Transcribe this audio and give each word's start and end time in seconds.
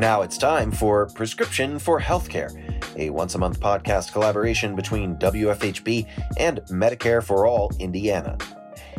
Now 0.00 0.22
it's 0.22 0.38
time 0.38 0.72
for 0.72 1.08
Prescription 1.08 1.78
for 1.78 2.00
Healthcare, 2.00 2.50
a 2.96 3.10
once 3.10 3.34
a 3.34 3.38
month 3.38 3.60
podcast 3.60 4.12
collaboration 4.12 4.74
between 4.74 5.16
WFHB 5.16 6.06
and 6.38 6.60
Medicare 6.70 7.22
for 7.22 7.46
All 7.46 7.70
Indiana. 7.78 8.38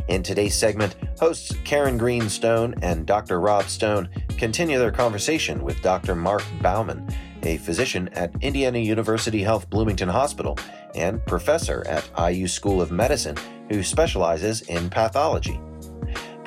In 0.09 0.21
today's 0.21 0.53
segment, 0.53 0.95
hosts 1.19 1.55
Karen 1.63 1.97
Green 1.97 2.29
Stone 2.29 2.75
and 2.83 3.07
Dr. 3.07 3.39
Rob 3.39 3.63
Stone 3.63 4.09
continue 4.37 4.77
their 4.77 4.91
conversation 4.91 5.63
with 5.63 5.81
Dr. 5.81 6.13
Mark 6.13 6.43
Bauman, 6.61 7.09
a 7.41 7.57
physician 7.57 8.07
at 8.09 8.31
Indiana 8.41 8.77
University 8.77 9.41
Health 9.41 9.71
Bloomington 9.71 10.07
Hospital 10.07 10.55
and 10.93 11.25
professor 11.25 11.83
at 11.87 12.07
IU 12.31 12.47
School 12.47 12.79
of 12.79 12.91
Medicine 12.91 13.37
who 13.71 13.81
specializes 13.81 14.61
in 14.61 14.87
pathology. 14.87 15.59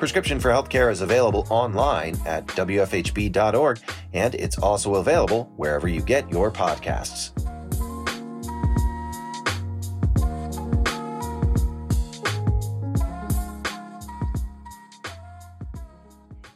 Prescription 0.05 0.39
for 0.39 0.51
Healthcare 0.51 0.91
is 0.91 1.01
available 1.01 1.47
online 1.49 2.15
at 2.27 2.45
WFHB.org, 2.45 3.79
and 4.13 4.35
it's 4.35 4.55
also 4.59 4.93
available 4.97 5.51
wherever 5.55 5.87
you 5.87 5.99
get 5.99 6.29
your 6.29 6.51
podcasts. 6.51 7.31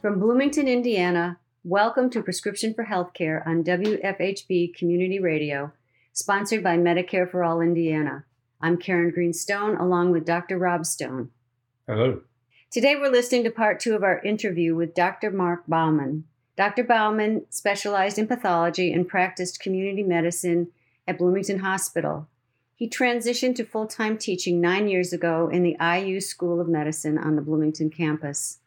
From 0.00 0.20
Bloomington, 0.20 0.68
Indiana, 0.68 1.40
welcome 1.64 2.08
to 2.10 2.22
Prescription 2.22 2.72
for 2.72 2.84
Healthcare 2.84 3.44
on 3.44 3.64
WFHB 3.64 4.76
Community 4.76 5.18
Radio, 5.18 5.72
sponsored 6.12 6.62
by 6.62 6.76
Medicare 6.76 7.28
for 7.28 7.42
All 7.42 7.60
Indiana. 7.60 8.26
I'm 8.60 8.76
Karen 8.76 9.10
Green 9.10 9.32
Stone, 9.32 9.76
along 9.76 10.12
with 10.12 10.24
Dr. 10.24 10.56
Rob 10.56 10.86
Stone. 10.86 11.30
Hello. 11.88 12.22
Today, 12.70 12.94
we're 12.94 13.10
listening 13.10 13.42
to 13.42 13.50
part 13.50 13.80
two 13.80 13.96
of 13.96 14.04
our 14.04 14.20
interview 14.20 14.76
with 14.76 14.94
Dr. 14.94 15.32
Mark 15.32 15.64
Bauman. 15.66 16.22
Dr. 16.56 16.84
Bauman 16.84 17.44
specialized 17.50 18.16
in 18.16 18.28
pathology 18.28 18.92
and 18.92 19.08
practiced 19.08 19.58
community 19.58 20.04
medicine 20.04 20.68
at 21.04 21.18
Bloomington 21.18 21.58
Hospital. 21.58 22.28
He 22.76 22.88
transitioned 22.88 23.56
to 23.56 23.64
full 23.64 23.88
time 23.88 24.16
teaching 24.16 24.60
nine 24.60 24.86
years 24.86 25.12
ago 25.12 25.48
in 25.48 25.64
the 25.64 25.76
IU 25.80 26.20
School 26.20 26.60
of 26.60 26.68
Medicine 26.68 27.18
on 27.18 27.34
the 27.34 27.42
Bloomington 27.42 27.90
campus. 27.90 28.58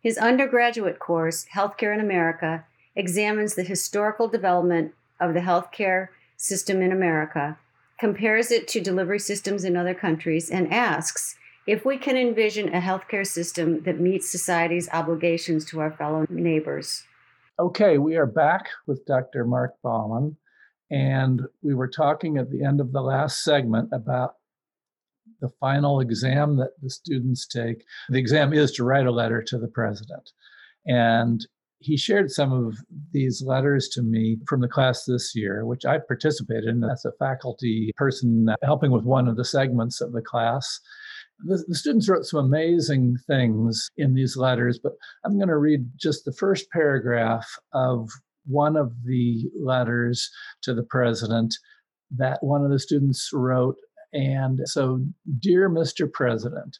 His 0.00 0.16
undergraduate 0.16 1.00
course, 1.00 1.46
Healthcare 1.52 1.92
in 1.92 1.98
America, 1.98 2.64
examines 2.94 3.56
the 3.56 3.64
historical 3.64 4.28
development 4.28 4.94
of 5.18 5.34
the 5.34 5.40
healthcare 5.40 6.10
system 6.36 6.80
in 6.80 6.92
America, 6.92 7.58
compares 7.98 8.52
it 8.52 8.68
to 8.68 8.80
delivery 8.80 9.18
systems 9.18 9.64
in 9.64 9.76
other 9.76 9.92
countries, 9.92 10.50
and 10.50 10.72
asks 10.72 11.34
if 11.66 11.84
we 11.84 11.96
can 11.96 12.16
envision 12.16 12.74
a 12.74 12.80
healthcare 12.80 13.26
system 13.26 13.82
that 13.82 14.00
meets 14.00 14.30
society's 14.30 14.88
obligations 14.92 15.64
to 15.66 15.80
our 15.80 15.90
fellow 15.92 16.26
neighbors. 16.28 17.04
Okay, 17.58 17.98
we 17.98 18.16
are 18.16 18.26
back 18.26 18.66
with 18.86 19.06
Dr. 19.06 19.44
Mark 19.44 19.74
Bauman, 19.82 20.36
and 20.90 21.42
we 21.62 21.74
were 21.74 21.88
talking 21.88 22.36
at 22.36 22.50
the 22.50 22.64
end 22.64 22.80
of 22.80 22.92
the 22.92 23.00
last 23.00 23.44
segment 23.44 23.88
about 23.92 24.34
the 25.40 25.50
final 25.60 26.00
exam 26.00 26.56
that 26.56 26.72
the 26.82 26.90
students 26.90 27.46
take. 27.46 27.84
The 28.08 28.18
exam 28.18 28.52
is 28.52 28.72
to 28.72 28.84
write 28.84 29.06
a 29.06 29.12
letter 29.12 29.42
to 29.42 29.58
the 29.58 29.68
president. 29.68 30.30
And 30.86 31.46
he 31.78 31.96
shared 31.96 32.30
some 32.30 32.52
of 32.52 32.78
these 33.12 33.42
letters 33.42 33.88
to 33.90 34.02
me 34.02 34.38
from 34.48 34.60
the 34.60 34.68
class 34.68 35.04
this 35.04 35.34
year, 35.34 35.66
which 35.66 35.84
I 35.84 35.98
participated 35.98 36.64
in 36.64 36.84
as 36.84 37.04
a 37.04 37.12
faculty 37.18 37.92
person 37.96 38.48
helping 38.62 38.90
with 38.90 39.04
one 39.04 39.28
of 39.28 39.36
the 39.36 39.44
segments 39.44 40.00
of 40.00 40.12
the 40.12 40.22
class. 40.22 40.80
The, 41.44 41.64
the, 41.68 41.74
students 41.74 42.08
wrote 42.08 42.24
some 42.24 42.44
amazing 42.44 43.18
things 43.26 43.90
in 43.96 44.14
these 44.14 44.36
letters, 44.36 44.78
but 44.82 44.92
I'm 45.24 45.36
going 45.36 45.48
to 45.48 45.58
read 45.58 45.86
just 45.96 46.24
the 46.24 46.32
first 46.32 46.70
paragraph 46.70 47.46
of 47.72 48.08
one 48.46 48.76
of 48.76 48.92
the 49.04 49.50
letters 49.60 50.30
to 50.62 50.74
the 50.74 50.82
president 50.82 51.54
that 52.16 52.38
one 52.42 52.64
of 52.64 52.70
the 52.70 52.78
students 52.78 53.30
wrote 53.32 53.76
and 54.14 54.60
so, 54.64 55.04
dear 55.40 55.68
Mr. 55.68 56.10
President, 56.10 56.78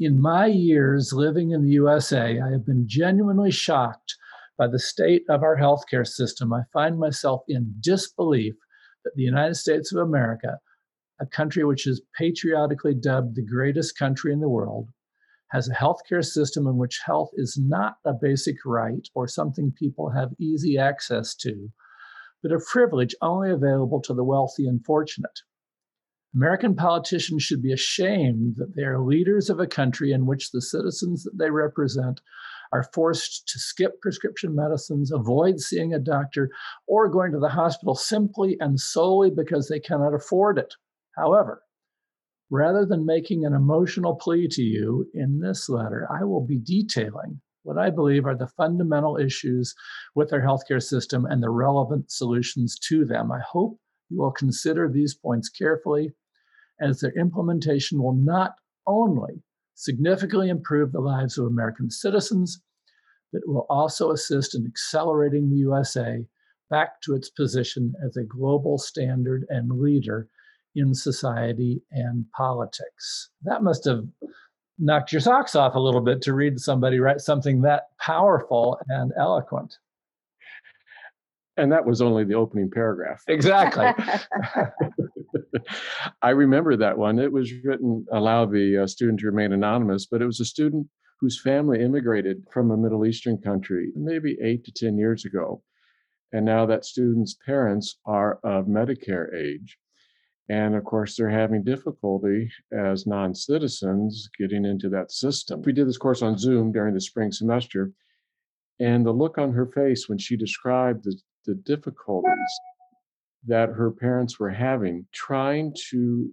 in 0.00 0.20
my 0.20 0.46
years 0.46 1.12
living 1.12 1.50
in 1.50 1.62
the 1.62 1.72
USA, 1.72 2.40
I 2.40 2.50
have 2.50 2.64
been 2.64 2.88
genuinely 2.88 3.50
shocked 3.50 4.16
by 4.56 4.66
the 4.66 4.78
state 4.78 5.24
of 5.28 5.42
our 5.42 5.58
healthcare 5.58 6.06
system. 6.06 6.52
I 6.52 6.62
find 6.72 6.98
myself 6.98 7.42
in 7.48 7.74
disbelief 7.80 8.54
that 9.04 9.12
the 9.14 9.22
United 9.22 9.56
States 9.56 9.92
of 9.92 10.00
America, 10.00 10.58
a 11.22 11.26
country 11.26 11.62
which 11.62 11.86
is 11.86 12.02
patriotically 12.18 12.94
dubbed 12.94 13.36
the 13.36 13.46
greatest 13.46 13.96
country 13.96 14.32
in 14.32 14.40
the 14.40 14.48
world, 14.48 14.88
has 15.52 15.68
a 15.68 15.74
healthcare 15.74 16.24
system 16.24 16.66
in 16.66 16.76
which 16.76 17.00
health 17.06 17.30
is 17.34 17.56
not 17.62 17.94
a 18.04 18.12
basic 18.12 18.56
right 18.66 19.08
or 19.14 19.28
something 19.28 19.72
people 19.78 20.10
have 20.10 20.34
easy 20.40 20.76
access 20.76 21.36
to, 21.36 21.70
but 22.42 22.50
a 22.50 22.58
privilege 22.72 23.14
only 23.22 23.52
available 23.52 24.00
to 24.00 24.12
the 24.12 24.24
wealthy 24.24 24.66
and 24.66 24.84
fortunate. 24.84 25.40
American 26.34 26.74
politicians 26.74 27.42
should 27.42 27.62
be 27.62 27.72
ashamed 27.72 28.56
that 28.56 28.74
they 28.74 28.82
are 28.82 28.98
leaders 28.98 29.48
of 29.48 29.60
a 29.60 29.66
country 29.66 30.12
in 30.12 30.26
which 30.26 30.50
the 30.50 30.62
citizens 30.62 31.22
that 31.22 31.38
they 31.38 31.50
represent 31.50 32.20
are 32.72 32.88
forced 32.94 33.46
to 33.46 33.58
skip 33.58 34.00
prescription 34.00 34.56
medicines, 34.56 35.12
avoid 35.12 35.60
seeing 35.60 35.92
a 35.92 35.98
doctor, 36.00 36.50
or 36.88 37.10
going 37.10 37.30
to 37.30 37.38
the 37.38 37.50
hospital 37.50 37.94
simply 37.94 38.56
and 38.58 38.80
solely 38.80 39.30
because 39.30 39.68
they 39.68 39.78
cannot 39.78 40.14
afford 40.14 40.58
it. 40.58 40.74
However, 41.16 41.62
rather 42.50 42.86
than 42.86 43.06
making 43.06 43.44
an 43.44 43.54
emotional 43.54 44.14
plea 44.14 44.48
to 44.48 44.62
you 44.62 45.10
in 45.14 45.40
this 45.40 45.68
letter, 45.68 46.06
I 46.10 46.24
will 46.24 46.44
be 46.44 46.58
detailing 46.58 47.40
what 47.62 47.78
I 47.78 47.90
believe 47.90 48.26
are 48.26 48.36
the 48.36 48.48
fundamental 48.48 49.16
issues 49.16 49.74
with 50.14 50.32
our 50.32 50.40
healthcare 50.40 50.82
system 50.82 51.24
and 51.26 51.42
the 51.42 51.50
relevant 51.50 52.10
solutions 52.10 52.78
to 52.88 53.04
them. 53.04 53.30
I 53.30 53.40
hope 53.40 53.78
you 54.10 54.18
will 54.18 54.32
consider 54.32 54.88
these 54.88 55.14
points 55.14 55.48
carefully 55.48 56.12
as 56.80 57.00
their 57.00 57.12
implementation 57.12 58.02
will 58.02 58.14
not 58.14 58.54
only 58.86 59.42
significantly 59.74 60.48
improve 60.48 60.92
the 60.92 61.00
lives 61.00 61.38
of 61.38 61.46
American 61.46 61.90
citizens, 61.90 62.60
but 63.32 63.42
will 63.46 63.66
also 63.70 64.10
assist 64.10 64.54
in 64.54 64.66
accelerating 64.66 65.48
the 65.48 65.58
USA 65.58 66.26
back 66.68 67.00
to 67.02 67.14
its 67.14 67.30
position 67.30 67.94
as 68.04 68.16
a 68.16 68.24
global 68.24 68.76
standard 68.76 69.46
and 69.48 69.80
leader 69.80 70.28
in 70.74 70.94
society 70.94 71.82
and 71.90 72.24
politics. 72.36 73.30
That 73.42 73.62
must 73.62 73.84
have 73.84 74.04
knocked 74.78 75.12
your 75.12 75.20
socks 75.20 75.54
off 75.54 75.74
a 75.74 75.80
little 75.80 76.00
bit 76.00 76.22
to 76.22 76.34
read 76.34 76.58
somebody 76.58 76.98
write 76.98 77.20
something 77.20 77.62
that 77.62 77.88
powerful 77.98 78.78
and 78.88 79.12
eloquent. 79.18 79.76
And 81.56 81.70
that 81.70 81.84
was 81.84 82.00
only 82.00 82.24
the 82.24 82.34
opening 82.34 82.70
paragraph. 82.70 83.22
Exactly. 83.28 83.86
I 86.22 86.30
remember 86.30 86.76
that 86.76 86.96
one. 86.96 87.18
It 87.18 87.32
was 87.32 87.52
written, 87.62 88.06
allow 88.12 88.46
the 88.46 88.84
uh, 88.84 88.86
student 88.86 89.20
to 89.20 89.26
remain 89.26 89.52
anonymous, 89.52 90.06
but 90.06 90.22
it 90.22 90.26
was 90.26 90.40
a 90.40 90.44
student 90.44 90.86
whose 91.20 91.40
family 91.40 91.80
immigrated 91.82 92.42
from 92.50 92.70
a 92.70 92.76
Middle 92.76 93.06
Eastern 93.06 93.38
country 93.38 93.92
maybe 93.94 94.36
eight 94.42 94.64
to 94.64 94.72
10 94.72 94.98
years 94.98 95.24
ago. 95.24 95.62
And 96.32 96.44
now 96.44 96.66
that 96.66 96.84
student's 96.84 97.36
parents 97.46 97.98
are 98.06 98.38
of 98.42 98.66
Medicare 98.66 99.32
age. 99.34 99.78
And 100.48 100.74
of 100.74 100.84
course, 100.84 101.16
they're 101.16 101.30
having 101.30 101.62
difficulty 101.62 102.50
as 102.72 103.06
non 103.06 103.34
citizens 103.34 104.28
getting 104.38 104.64
into 104.64 104.88
that 104.90 105.12
system. 105.12 105.62
We 105.62 105.72
did 105.72 105.88
this 105.88 105.98
course 105.98 106.22
on 106.22 106.36
Zoom 106.36 106.72
during 106.72 106.94
the 106.94 107.00
spring 107.00 107.32
semester. 107.32 107.92
And 108.80 109.06
the 109.06 109.12
look 109.12 109.38
on 109.38 109.52
her 109.52 109.66
face 109.66 110.08
when 110.08 110.18
she 110.18 110.36
described 110.36 111.04
the, 111.04 111.16
the 111.46 111.54
difficulties 111.54 112.60
that 113.46 113.68
her 113.70 113.90
parents 113.90 114.38
were 114.38 114.50
having 114.50 115.06
trying 115.12 115.74
to 115.90 116.30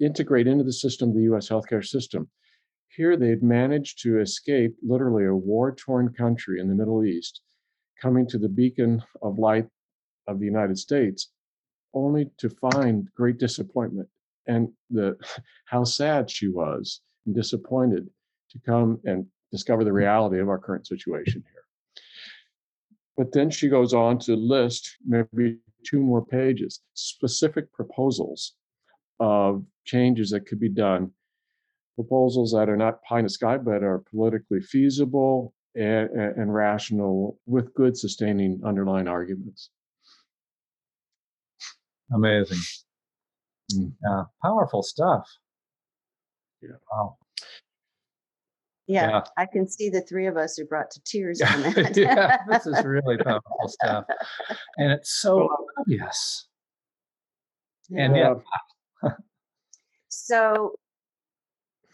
integrate 0.00 0.46
into 0.46 0.64
the 0.64 0.72
system 0.72 1.14
the 1.14 1.34
US 1.34 1.48
healthcare 1.48 1.84
system. 1.84 2.28
Here 2.88 3.16
they'd 3.16 3.42
managed 3.42 4.02
to 4.02 4.20
escape 4.20 4.76
literally 4.82 5.24
a 5.24 5.34
war 5.34 5.74
torn 5.74 6.12
country 6.12 6.60
in 6.60 6.68
the 6.68 6.74
Middle 6.74 7.04
East, 7.04 7.40
coming 8.00 8.26
to 8.28 8.38
the 8.38 8.48
beacon 8.48 9.02
of 9.22 9.38
light 9.38 9.66
of 10.26 10.38
the 10.38 10.44
United 10.44 10.78
States, 10.78 11.30
only 11.94 12.30
to 12.38 12.48
find 12.50 13.08
great 13.14 13.38
disappointment 13.38 14.08
and 14.46 14.68
the 14.90 15.16
how 15.66 15.84
sad 15.84 16.30
she 16.30 16.48
was 16.48 17.00
and 17.26 17.34
disappointed 17.34 18.08
to 18.50 18.58
come 18.66 19.00
and 19.04 19.26
discover 19.50 19.84
the 19.84 19.92
reality 19.92 20.40
of 20.40 20.48
our 20.48 20.58
current 20.58 20.86
situation 20.86 21.44
here. 21.52 21.64
But 23.16 23.32
then 23.32 23.50
she 23.50 23.68
goes 23.68 23.92
on 23.92 24.18
to 24.20 24.34
list 24.34 24.96
maybe 25.06 25.58
two 25.84 26.00
more 26.00 26.24
pages, 26.24 26.80
specific 26.94 27.72
proposals 27.72 28.54
of 29.20 29.64
changes 29.84 30.30
that 30.30 30.46
could 30.46 30.58
be 30.58 30.68
done, 30.68 31.10
proposals 31.94 32.52
that 32.52 32.68
are 32.68 32.76
not 32.76 33.02
pie 33.02 33.18
in 33.18 33.24
the 33.24 33.30
sky, 33.30 33.58
but 33.58 33.82
are 33.82 34.02
politically 34.10 34.60
feasible 34.60 35.52
and, 35.74 36.10
and 36.10 36.54
rational 36.54 37.38
with 37.46 37.74
good 37.74 37.96
sustaining 37.96 38.60
underlying 38.64 39.08
arguments. 39.08 39.70
Amazing. 42.10 42.58
Mm. 43.74 43.92
Yeah, 44.02 44.24
powerful 44.42 44.82
stuff. 44.82 45.28
Yeah. 46.60 46.70
Wow. 46.90 47.16
Yeah, 48.88 49.08
yeah, 49.08 49.20
I 49.36 49.46
can 49.46 49.68
see 49.68 49.90
the 49.90 50.00
three 50.02 50.26
of 50.26 50.36
us 50.36 50.58
are 50.58 50.64
brought 50.64 50.90
to 50.90 51.00
tears 51.04 51.40
on 51.40 51.62
that. 51.74 51.96
yeah, 51.96 52.38
this 52.48 52.66
is 52.66 52.84
really 52.84 53.16
powerful 53.24 53.68
stuff. 53.68 54.04
And 54.76 54.92
it's 54.92 55.20
so 55.20 55.48
obvious. 55.78 56.48
Yeah. 57.88 58.04
And 58.04 58.16
yeah. 58.16 58.34
so, 60.08 60.72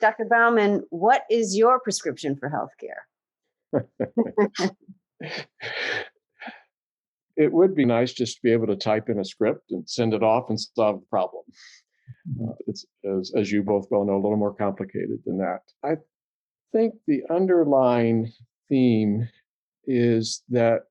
Dr. 0.01 0.25
Bauman, 0.25 0.85
what 0.91 1.23
is 1.31 1.57
your 1.57 1.79
prescription 1.79 2.37
for 2.37 2.51
healthcare? 2.51 3.05
it 7.39 7.53
would 7.53 7.75
be 7.75 7.87
nice 7.87 8.13
just 8.13 8.37
to 8.37 8.43
be 8.43 8.53
able 8.53 8.67
to 8.67 8.77
type 8.77 9.09
in 9.09 9.21
a 9.21 9.25
script 9.25 9.71
and 9.71 9.89
send 9.89 10.13
it 10.13 10.25
off 10.25 10.51
and 10.51 10.61
solve 10.61 11.01
the 11.01 11.07
problem. 11.07 11.45
Uh, 12.43 12.53
it's 12.67 12.85
as, 13.05 13.33
as 13.37 13.53
you 13.53 13.63
both 13.63 13.87
well 13.91 14.05
know 14.05 14.17
a 14.17 14.23
little 14.23 14.37
more 14.37 14.55
complicated 14.55 15.21
than 15.25 15.39
that. 15.39 15.61
I 15.85 15.97
think 16.73 16.95
the 17.07 17.23
underlying 17.31 18.33
theme 18.69 19.29
is 19.87 20.43
that 20.49 20.83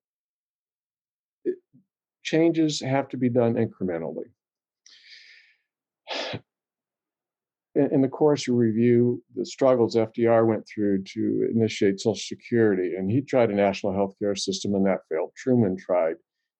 changes 2.24 2.82
have 2.82 3.10
to 3.10 3.18
be 3.18 3.30
done 3.30 3.56
incrementally. 3.56 4.30
In, 7.76 7.94
in 7.94 8.02
the 8.02 8.08
course 8.08 8.48
you 8.48 8.56
review 8.56 9.22
the 9.36 9.46
struggles 9.46 9.96
FDR 9.96 10.48
went 10.48 10.66
through 10.66 11.04
to 11.04 11.50
initiate 11.54 12.00
Social 12.00 12.16
Security, 12.16 12.96
and 12.96 13.12
he 13.12 13.22
tried 13.22 13.52
a 13.52 13.56
national 13.56 13.94
health 13.94 14.16
care 14.18 14.36
system 14.36 14.76
and 14.76 14.86
that 14.86 15.02
failed. 15.10 15.32
Truman 15.36 15.78
tried, 15.78 16.16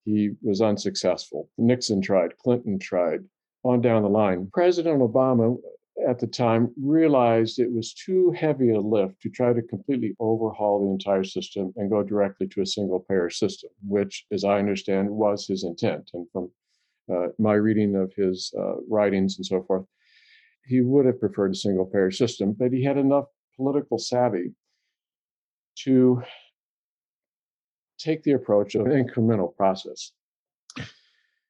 he 0.08 0.32
was 0.42 0.62
unsuccessful. 0.62 1.50
Nixon 1.58 2.02
tried, 2.02 2.38
Clinton 2.38 2.80
tried, 2.80 3.26
on 3.64 3.82
down 3.82 4.04
the 4.04 4.10
line. 4.10 4.50
President 4.54 5.02
Obama 5.02 5.58
at 6.08 6.18
the 6.18 6.28
time 6.28 6.74
realized 6.82 7.60
it 7.60 7.70
was 7.70 7.94
too 7.94 8.32
heavy 8.32 8.70
a 8.70 8.80
lift 8.80 9.20
to 9.22 9.30
try 9.30 9.52
to 9.52 9.62
completely 9.64 10.16
overhaul 10.22 10.80
the 10.80 10.92
entire 10.92 11.26
system 11.26 11.74
and 11.76 11.90
go 11.90 12.04
directly 12.04 12.48
to 12.48 12.62
a 12.62 12.66
single 12.66 13.02
payer 13.02 13.30
system, 13.30 13.70
which, 13.86 14.26
as 14.32 14.46
I 14.46 14.60
understand, 14.60 15.10
was 15.10 15.46
his 15.46 15.66
intent. 15.66 16.10
And 16.14 16.26
from 16.32 16.52
uh, 17.14 17.28
my 17.38 17.56
reading 17.56 17.98
of 17.98 18.14
his 18.16 18.54
uh, 18.58 18.76
writings 18.88 19.36
and 19.38 19.46
so 19.46 19.62
forth, 19.64 19.86
he 20.66 20.80
would 20.80 21.06
have 21.06 21.20
preferred 21.20 21.52
a 21.52 21.56
single 21.56 21.86
payer 21.86 22.12
system, 22.12 22.56
but 22.58 22.72
he 22.72 22.82
had 22.82 22.98
enough 22.98 23.26
political 23.58 23.98
savvy 23.98 24.54
to 25.80 26.24
take 27.98 28.24
the 28.24 28.34
approach 28.34 28.76
of 28.76 28.86
incremental 28.86 29.56
process. 29.56 30.12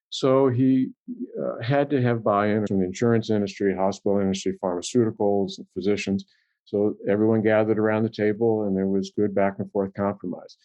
So 0.09 0.49
he 0.49 0.89
uh, 1.41 1.61
had 1.61 1.89
to 1.89 2.01
have 2.01 2.23
buy-in 2.23 2.65
from 2.65 2.79
the 2.79 2.85
insurance 2.85 3.29
industry, 3.29 3.75
hospital 3.75 4.19
industry, 4.19 4.57
pharmaceuticals, 4.63 5.57
and 5.57 5.67
physicians. 5.73 6.25
So 6.65 6.95
everyone 7.09 7.43
gathered 7.43 7.77
around 7.77 8.03
the 8.03 8.09
table, 8.09 8.63
and 8.63 8.75
there 8.75 8.87
was 8.87 9.11
good 9.15 9.35
back 9.35 9.55
and 9.59 9.71
forth 9.71 9.93
compromise. 9.93 10.57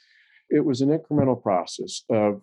It 0.51 0.65
was 0.65 0.81
an 0.81 0.91
incremental 0.91 1.41
process 1.41 2.03
of 2.09 2.43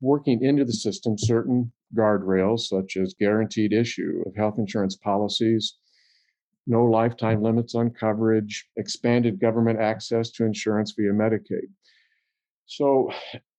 working 0.00 0.42
into 0.42 0.64
the 0.64 0.72
system 0.72 1.16
certain 1.16 1.72
guardrails, 1.96 2.60
such 2.60 2.96
as 2.96 3.14
guaranteed 3.18 3.72
issue 3.72 4.22
of 4.26 4.36
health 4.36 4.58
insurance 4.58 4.96
policies, 4.96 5.76
no 6.66 6.84
lifetime 6.84 7.42
limits 7.42 7.74
on 7.74 7.90
coverage, 7.90 8.66
expanded 8.76 9.40
government 9.40 9.80
access 9.80 10.30
to 10.30 10.44
insurance 10.44 10.92
via 10.96 11.12
Medicaid. 11.12 11.68
So 12.66 13.10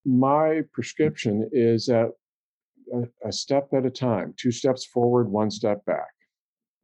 my 0.06 0.62
prescription 0.74 1.50
is 1.52 1.88
that 1.88 2.12
a, 2.94 3.28
a 3.28 3.31
step 3.31 3.69
at 3.74 3.86
a 3.86 3.90
time, 3.90 4.34
two 4.38 4.52
steps 4.52 4.86
forward, 4.86 5.30
one 5.30 5.52
step 5.52 5.86
back, 5.86 6.12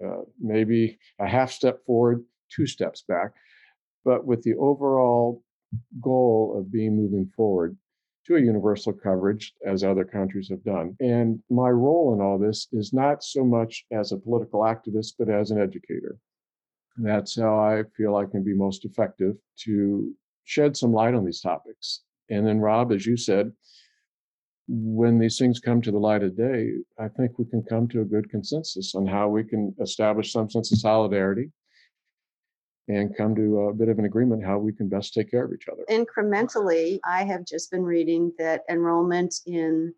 uh, 0.05 0.21
maybe 0.39 0.99
a 1.19 1.27
half 1.27 1.51
step 1.51 1.85
forward, 1.85 2.23
two 2.49 2.65
steps 2.67 3.03
back, 3.07 3.31
but 4.03 4.25
with 4.25 4.41
the 4.43 4.55
overall 4.55 5.43
goal 6.01 6.55
of 6.57 6.71
being 6.71 6.95
moving 6.95 7.31
forward 7.35 7.77
to 8.25 8.35
a 8.35 8.41
universal 8.41 8.93
coverage 8.93 9.53
as 9.65 9.83
other 9.83 10.05
countries 10.05 10.49
have 10.49 10.63
done. 10.63 10.95
And 10.99 11.41
my 11.49 11.69
role 11.69 12.13
in 12.13 12.21
all 12.21 12.37
this 12.37 12.67
is 12.71 12.93
not 12.93 13.23
so 13.23 13.43
much 13.43 13.85
as 13.91 14.11
a 14.11 14.17
political 14.17 14.61
activist, 14.61 15.13
but 15.17 15.29
as 15.29 15.51
an 15.51 15.59
educator. 15.59 16.17
And 16.97 17.05
that's 17.05 17.39
how 17.39 17.57
I 17.57 17.83
feel 17.97 18.15
I 18.15 18.25
can 18.25 18.43
be 18.43 18.53
most 18.53 18.85
effective 18.85 19.35
to 19.63 20.13
shed 20.43 20.75
some 20.77 20.93
light 20.93 21.13
on 21.13 21.25
these 21.25 21.41
topics. 21.41 22.01
And 22.31 22.47
then, 22.47 22.59
Rob, 22.59 22.91
as 22.91 23.05
you 23.05 23.17
said, 23.17 23.51
when 24.67 25.19
these 25.19 25.37
things 25.37 25.59
come 25.59 25.81
to 25.81 25.91
the 25.91 25.99
light 25.99 26.23
of 26.23 26.37
day, 26.37 26.71
I 26.97 27.09
think 27.09 27.37
we 27.37 27.45
can 27.45 27.61
come 27.61 27.89
to 27.89 28.01
a 28.01 28.05
good 28.05 28.29
consensus 28.29 28.95
on 28.95 29.05
how 29.05 29.27
we 29.27 29.43
can 29.43 29.75
establish 29.81 30.31
some 30.31 30.49
sense 30.49 30.71
of 30.71 30.79
solidarity 30.79 31.51
and 32.87 33.15
come 33.15 33.35
to 33.35 33.59
a 33.59 33.73
bit 33.73 33.89
of 33.89 33.99
an 33.99 34.05
agreement 34.05 34.45
how 34.45 34.57
we 34.57 34.71
can 34.71 34.87
best 34.87 35.13
take 35.13 35.29
care 35.29 35.43
of 35.43 35.51
each 35.53 35.67
other. 35.69 35.83
Incrementally, 35.89 36.99
I 37.05 37.25
have 37.25 37.45
just 37.45 37.69
been 37.69 37.83
reading 37.83 38.31
that 38.39 38.61
enrollment 38.69 39.35
in 39.45 39.93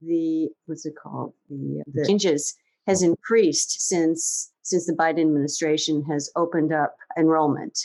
the 0.00 0.48
what's 0.66 0.86
it 0.86 0.94
called 0.96 1.32
the 1.48 1.82
the 1.92 2.04
changes 2.06 2.54
has 2.86 3.02
increased 3.02 3.88
since 3.88 4.52
since 4.62 4.86
the 4.86 4.92
Biden 4.92 5.20
administration 5.20 6.02
has 6.04 6.30
opened 6.34 6.72
up 6.72 6.96
enrollment. 7.18 7.78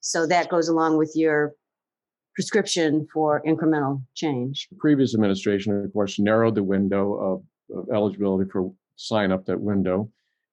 So 0.00 0.26
that 0.26 0.48
goes 0.48 0.68
along 0.68 0.98
with 0.98 1.12
your 1.14 1.54
prescription 2.36 3.08
for 3.12 3.42
incremental 3.46 4.02
change. 4.14 4.68
The 4.70 4.76
previous 4.76 5.14
administration, 5.14 5.82
of 5.84 5.92
course, 5.92 6.18
narrowed 6.18 6.54
the 6.54 6.62
window 6.62 7.14
of, 7.14 7.42
of 7.76 7.88
eligibility 7.92 8.48
for 8.48 8.72
sign 8.96 9.32
up 9.32 9.46
that 9.46 9.60
window, 9.60 10.10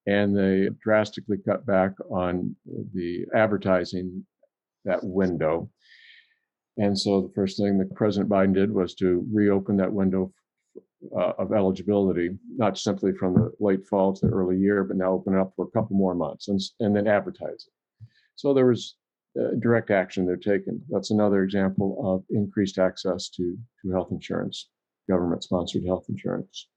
and 0.08 0.36
they 0.36 0.70
drastically 0.82 1.38
cut 1.46 1.66
back 1.66 1.92
on 2.10 2.56
the 2.94 3.26
advertising 3.36 4.26
that 4.86 5.04
window. 5.04 5.70
And 6.78 6.98
so 6.98 7.22
the 7.22 7.34
first 7.36 7.58
thing 7.58 7.78
that 7.80 7.94
President 7.96 8.30
Biden 8.30 8.54
did 8.54 8.74
was 8.74 8.96
to 8.96 9.28
reopen 9.32 9.78
that 9.78 9.92
window 9.92 10.34
uh, 11.16 11.34
of 11.38 11.52
eligibility, 11.52 12.30
not 12.56 12.78
simply 12.78 13.12
from 13.12 13.34
the 13.36 13.52
late 13.60 13.86
fall 13.86 14.14
to 14.14 14.26
the 14.26 14.34
early 14.34 14.58
year, 14.58 14.86
but 14.86 14.96
now 14.96 15.12
open 15.12 15.34
it 15.34 15.40
up 15.40 15.52
for 15.56 15.66
a 15.66 15.72
couple 15.72 15.98
more 15.98 16.16
months 16.16 16.48
and, 16.48 16.60
and 16.80 16.96
then 16.96 17.08
advertise 17.08 17.68
it. 17.68 18.08
So 18.36 18.54
there 18.54 18.68
was 18.68 18.96
uh, 19.40 19.56
direct 19.60 19.92
action 19.92 20.26
they're 20.26 20.38
taking. 20.38 20.82
That's 20.90 21.12
another 21.12 21.44
example 21.44 22.00
of 22.04 22.24
increased 22.30 22.78
access 22.78 23.30
to, 23.30 23.58
to 23.82 23.92
health 23.92 24.10
insurance, 24.12 24.70
government 25.10 25.44
sponsored 25.44 25.84
health 25.86 26.06
insurance. 26.10 26.68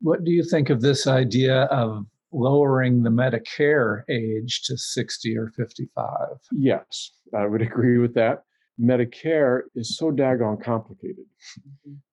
What 0.00 0.24
do 0.24 0.30
you 0.30 0.44
think 0.44 0.70
of 0.70 0.80
this 0.80 1.06
idea 1.06 1.64
of 1.64 2.06
lowering 2.32 3.02
the 3.02 3.10
Medicare 3.10 4.02
age 4.08 4.62
to 4.64 4.76
60 4.76 5.36
or 5.36 5.52
55? 5.56 6.08
Yes, 6.52 7.12
I 7.36 7.46
would 7.46 7.62
agree 7.70 7.98
with 7.98 8.14
that. 8.14 8.44
Medicare 8.80 9.62
is 9.74 9.96
so 9.96 10.12
daggone 10.12 10.62
complicated. 10.62 11.24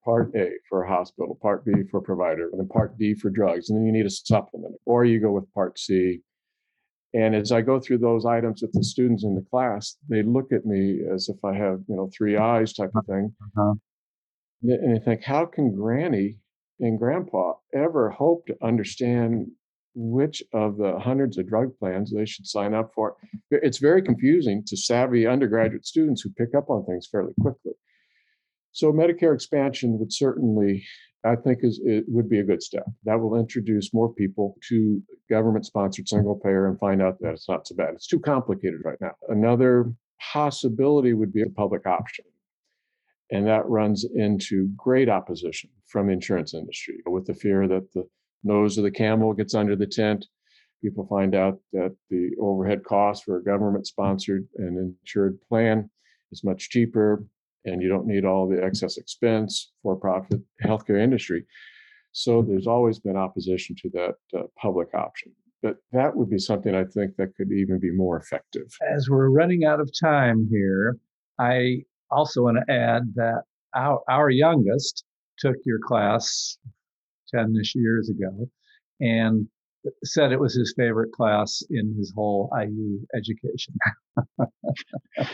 Part 0.03 0.35
A 0.35 0.49
for 0.67 0.83
a 0.83 0.89
hospital, 0.89 1.37
Part 1.39 1.63
B 1.63 1.71
for 1.91 1.99
a 1.99 2.01
provider, 2.01 2.49
and 2.51 2.59
then 2.59 2.67
Part 2.67 2.97
D 2.97 3.13
for 3.13 3.29
drugs, 3.29 3.69
and 3.69 3.77
then 3.77 3.85
you 3.85 3.91
need 3.91 4.07
a 4.07 4.09
supplement, 4.09 4.75
or 4.85 5.05
you 5.05 5.19
go 5.19 5.31
with 5.31 5.51
Part 5.53 5.77
C 5.77 6.21
and 7.15 7.33
as 7.33 7.53
I 7.53 7.61
go 7.61 7.79
through 7.79 7.99
those 7.99 8.25
items 8.25 8.61
with 8.61 8.73
the 8.73 8.83
students 8.83 9.23
in 9.23 9.35
the 9.35 9.45
class, 9.49 9.95
they 10.09 10.21
look 10.21 10.51
at 10.51 10.65
me 10.65 10.99
as 11.13 11.29
if 11.29 11.37
I 11.45 11.53
have, 11.55 11.79
you 11.87 11.95
know, 11.95 12.09
three 12.15 12.35
eyes 12.35 12.73
type 12.73 12.91
of 12.93 13.05
thing. 13.05 13.33
Uh-huh. 13.41 13.73
And 14.63 14.95
they 14.95 14.99
think, 14.99 15.23
how 15.23 15.45
can 15.45 15.73
Granny 15.73 16.35
and 16.81 16.99
Grandpa 16.99 17.53
ever 17.73 18.09
hope 18.09 18.47
to 18.47 18.57
understand 18.61 19.47
which 19.93 20.43
of 20.51 20.75
the 20.75 20.99
hundreds 20.99 21.37
of 21.37 21.47
drug 21.47 21.71
plans 21.79 22.11
they 22.11 22.25
should 22.25 22.47
sign 22.47 22.73
up 22.73 22.91
for? 22.93 23.15
It's 23.49 23.77
very 23.77 24.01
confusing 24.01 24.63
to 24.67 24.75
savvy 24.75 25.25
undergraduate 25.25 25.85
students 25.85 26.21
who 26.21 26.31
pick 26.31 26.53
up 26.53 26.69
on 26.69 26.85
things 26.85 27.07
fairly 27.09 27.33
quickly. 27.39 27.73
So 28.73 28.91
Medicare 28.91 29.33
expansion 29.33 29.97
would 29.99 30.11
certainly 30.11 30.83
I 31.25 31.35
think 31.35 31.59
is 31.63 31.79
it 31.83 32.05
would 32.07 32.29
be 32.29 32.39
a 32.39 32.43
good 32.43 32.61
step. 32.61 32.85
That 33.03 33.19
will 33.19 33.39
introduce 33.39 33.93
more 33.93 34.13
people 34.13 34.57
to 34.69 35.01
government-sponsored 35.29 36.07
single 36.07 36.35
payer 36.35 36.67
and 36.67 36.79
find 36.79 37.01
out 37.01 37.19
that 37.21 37.33
it's 37.33 37.49
not 37.49 37.67
so 37.67 37.75
bad. 37.75 37.93
It's 37.95 38.07
too 38.07 38.19
complicated 38.19 38.81
right 38.85 38.99
now. 39.01 39.13
Another 39.29 39.91
possibility 40.33 41.13
would 41.13 41.33
be 41.33 41.41
a 41.41 41.49
public 41.49 41.85
option. 41.85 42.25
And 43.31 43.47
that 43.47 43.67
runs 43.67 44.05
into 44.15 44.69
great 44.77 45.09
opposition 45.09 45.71
from 45.87 46.09
insurance 46.09 46.53
industry 46.53 47.01
with 47.07 47.25
the 47.25 47.33
fear 47.33 47.67
that 47.67 47.91
the 47.93 48.07
nose 48.43 48.77
of 48.77 48.83
the 48.83 48.91
camel 48.91 49.33
gets 49.33 49.55
under 49.55 49.75
the 49.75 49.87
tent. 49.87 50.27
People 50.83 51.07
find 51.07 51.33
out 51.33 51.59
that 51.73 51.95
the 52.11 52.29
overhead 52.39 52.83
cost 52.83 53.23
for 53.23 53.37
a 53.37 53.43
government 53.43 53.87
sponsored 53.87 54.47
and 54.57 54.95
insured 55.01 55.39
plan 55.49 55.89
is 56.31 56.43
much 56.43 56.69
cheaper 56.69 57.25
and 57.65 57.81
you 57.81 57.89
don't 57.89 58.07
need 58.07 58.25
all 58.25 58.47
the 58.47 58.63
excess 58.63 58.97
expense 58.97 59.71
for 59.81 59.95
profit 59.95 60.41
healthcare 60.63 61.01
industry. 61.01 61.45
So 62.11 62.41
there's 62.41 62.67
always 62.67 62.99
been 62.99 63.17
opposition 63.17 63.75
to 63.81 63.89
that 63.89 64.15
uh, 64.37 64.43
public 64.57 64.93
option. 64.93 65.33
But 65.61 65.77
that 65.91 66.15
would 66.15 66.29
be 66.29 66.37
something 66.37 66.75
I 66.75 66.83
think 66.85 67.15
that 67.17 67.35
could 67.35 67.51
even 67.51 67.79
be 67.79 67.91
more 67.91 68.17
effective. 68.17 68.67
As 68.93 69.09
we're 69.09 69.29
running 69.29 69.65
out 69.65 69.79
of 69.79 69.89
time 69.99 70.47
here, 70.51 70.97
I 71.39 71.83
also 72.11 72.43
want 72.43 72.57
to 72.57 72.73
add 72.73 73.13
that 73.15 73.43
our, 73.73 74.01
our 74.07 74.29
youngest 74.29 75.03
took 75.39 75.55
your 75.65 75.79
class 75.79 76.57
10 77.33 77.55
ish 77.59 77.73
years 77.75 78.09
ago. 78.09 78.47
And 79.01 79.47
said 80.03 80.31
it 80.31 80.39
was 80.39 80.55
his 80.55 80.73
favorite 80.77 81.11
class 81.11 81.61
in 81.69 81.95
his 81.97 82.11
whole 82.15 82.49
IU 82.57 82.99
education. 83.15 83.75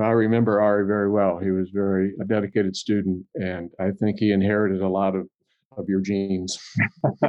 I 0.00 0.10
remember 0.10 0.60
Ari 0.60 0.86
very 0.86 1.10
well. 1.10 1.38
He 1.38 1.50
was 1.50 1.70
very 1.72 2.14
a 2.20 2.24
dedicated 2.24 2.76
student, 2.76 3.24
and 3.34 3.70
I 3.78 3.90
think 3.92 4.18
he 4.18 4.32
inherited 4.32 4.82
a 4.82 4.88
lot 4.88 5.14
of 5.14 5.28
of 5.76 5.88
your 5.88 6.00
genes. 6.00 6.58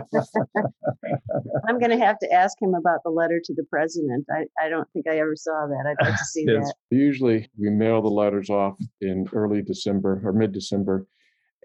I'm 1.68 1.80
going 1.80 1.90
to 1.90 1.98
have 1.98 2.20
to 2.20 2.32
ask 2.32 2.62
him 2.62 2.74
about 2.76 3.00
the 3.04 3.10
letter 3.10 3.42
to 3.44 3.54
the 3.54 3.64
president. 3.70 4.26
I, 4.32 4.46
I 4.64 4.70
don't 4.70 4.88
think 4.94 5.08
I 5.08 5.18
ever 5.18 5.36
saw 5.36 5.68
that. 5.68 5.86
I'd 5.88 6.06
like 6.06 6.18
to 6.18 6.26
see 6.26 6.46
yes. 6.48 6.66
that. 6.66 6.76
Usually 6.96 7.50
we 7.58 7.70
mail 7.70 8.02
the 8.02 8.10
letters 8.10 8.50
off 8.50 8.78
in 9.02 9.26
early 9.34 9.62
December 9.62 10.22
or 10.24 10.34
mid 10.34 10.52
December. 10.52 11.06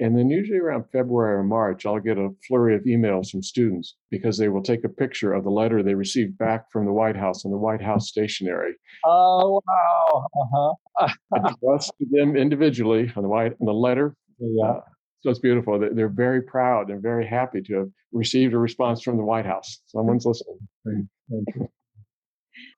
And 0.00 0.16
then 0.16 0.30
usually 0.30 0.58
around 0.58 0.84
February 0.90 1.36
or 1.36 1.42
March, 1.42 1.84
I'll 1.84 2.00
get 2.00 2.16
a 2.16 2.30
flurry 2.48 2.74
of 2.74 2.84
emails 2.84 3.30
from 3.30 3.42
students 3.42 3.96
because 4.10 4.38
they 4.38 4.48
will 4.48 4.62
take 4.62 4.82
a 4.82 4.88
picture 4.88 5.34
of 5.34 5.44
the 5.44 5.50
letter 5.50 5.82
they 5.82 5.94
received 5.94 6.38
back 6.38 6.72
from 6.72 6.86
the 6.86 6.92
White 6.92 7.16
House 7.16 7.44
on 7.44 7.50
the 7.50 7.58
White 7.58 7.82
House 7.82 8.08
stationery. 8.08 8.74
Oh 9.04 9.60
wow! 9.66 10.26
Uh-huh. 10.40 11.08
addressed 11.36 11.92
to 11.98 12.06
them 12.10 12.34
individually 12.34 13.12
on 13.14 13.22
the 13.22 13.28
white 13.28 13.52
on 13.60 13.66
the 13.66 13.74
letter. 13.74 14.16
Yeah. 14.38 14.64
Uh, 14.64 14.80
so 15.20 15.28
it's 15.28 15.38
beautiful. 15.38 15.78
They're 15.78 16.08
very 16.08 16.40
proud 16.40 16.88
and 16.88 17.02
very 17.02 17.26
happy 17.26 17.60
to 17.60 17.74
have 17.74 17.88
received 18.10 18.54
a 18.54 18.58
response 18.58 19.02
from 19.02 19.18
the 19.18 19.24
White 19.24 19.44
House. 19.44 19.80
Someone's 19.86 20.24
listening. 20.24 20.66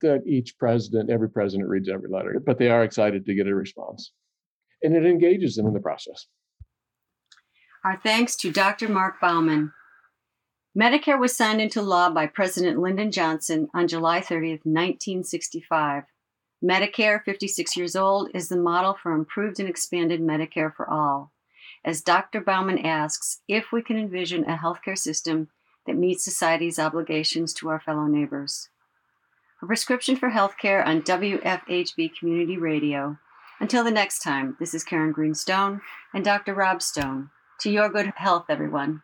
that 0.02 0.26
each 0.26 0.58
president, 0.58 1.08
every 1.08 1.30
president 1.30 1.68
reads 1.68 1.88
every 1.88 2.08
letter, 2.08 2.42
but 2.44 2.58
they 2.58 2.68
are 2.68 2.82
excited 2.82 3.24
to 3.26 3.34
get 3.34 3.46
a 3.46 3.54
response. 3.54 4.12
And 4.82 4.96
it 4.96 5.06
engages 5.06 5.54
them 5.54 5.66
in 5.66 5.72
the 5.72 5.80
process. 5.80 6.26
Our 7.84 7.98
thanks 8.00 8.36
to 8.36 8.52
Dr. 8.52 8.88
Mark 8.88 9.20
Bauman. 9.20 9.72
Medicare 10.78 11.18
was 11.18 11.36
signed 11.36 11.60
into 11.60 11.82
law 11.82 12.10
by 12.10 12.28
President 12.28 12.78
Lyndon 12.78 13.10
Johnson 13.10 13.68
on 13.74 13.88
July 13.88 14.20
30, 14.20 14.60
1965. 14.62 16.04
Medicare, 16.64 17.20
56 17.24 17.76
years 17.76 17.96
old, 17.96 18.28
is 18.34 18.48
the 18.48 18.56
model 18.56 18.94
for 18.94 19.10
improved 19.10 19.58
and 19.58 19.68
expanded 19.68 20.20
Medicare 20.20 20.72
for 20.72 20.88
all. 20.88 21.32
As 21.84 22.02
Dr. 22.02 22.40
Bauman 22.40 22.78
asks, 22.78 23.40
if 23.48 23.72
we 23.72 23.82
can 23.82 23.98
envision 23.98 24.44
a 24.44 24.56
healthcare 24.56 24.96
system 24.96 25.48
that 25.84 25.96
meets 25.96 26.24
society's 26.24 26.78
obligations 26.78 27.52
to 27.54 27.68
our 27.68 27.80
fellow 27.80 28.06
neighbors. 28.06 28.68
A 29.60 29.66
prescription 29.66 30.14
for 30.14 30.30
healthcare 30.30 30.86
on 30.86 31.02
WFHB 31.02 32.16
Community 32.16 32.56
Radio. 32.56 33.18
Until 33.58 33.82
the 33.82 33.90
next 33.90 34.20
time, 34.20 34.56
this 34.60 34.72
is 34.72 34.84
Karen 34.84 35.10
Green 35.10 35.34
Stone 35.34 35.80
and 36.14 36.24
Dr. 36.24 36.54
Rob 36.54 36.80
Stone. 36.80 37.30
To 37.62 37.70
your 37.70 37.88
good 37.88 38.12
health, 38.16 38.44
everyone. 38.50 39.02